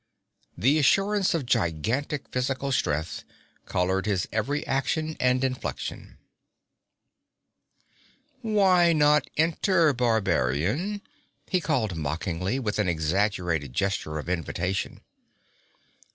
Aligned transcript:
The 0.57 0.79
assurance 0.79 1.35
of 1.35 1.45
gigantic 1.45 2.27
physical 2.29 2.71
strength 2.71 3.23
colored 3.67 4.07
his 4.07 4.27
every 4.31 4.65
action 4.65 5.15
and 5.19 5.43
inflection. 5.43 6.17
'Why 8.41 8.93
not 8.93 9.29
enter, 9.37 9.93
barbarian?' 9.93 11.03
he 11.45 11.61
called 11.61 11.95
mockingly, 11.97 12.57
with 12.57 12.79
an 12.79 12.89
exaggerated 12.89 13.73
gesture 13.73 14.17
of 14.17 14.27
invitation. 14.27 15.01